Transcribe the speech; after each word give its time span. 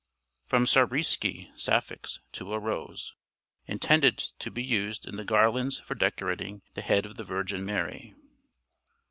FROM 0.47 0.65
SARBIEWSKI 0.65 1.51
SAPPHICS 1.55 2.21
TO 2.31 2.53
A 2.53 2.59
ROSE 2.59 3.13
[Intended 3.67 4.17
to 4.39 4.49
be 4.49 4.63
used 4.63 5.05
in 5.05 5.15
the 5.15 5.23
garlands 5.23 5.79
for 5.79 5.93
decorating 5.93 6.63
the 6.73 6.81
head 6.81 7.05
of 7.05 7.17
the 7.17 7.23
Virgin 7.23 7.63
Mary. 7.63 8.15